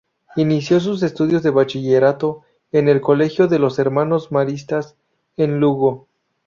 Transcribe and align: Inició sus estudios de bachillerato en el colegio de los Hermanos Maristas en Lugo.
Inició 0.35 0.79
sus 0.79 1.03
estudios 1.03 1.43
de 1.43 1.51
bachillerato 1.51 2.41
en 2.71 2.89
el 2.89 3.01
colegio 3.01 3.47
de 3.47 3.59
los 3.59 3.77
Hermanos 3.77 4.31
Maristas 4.31 4.95
en 5.37 5.59
Lugo. 5.59 6.07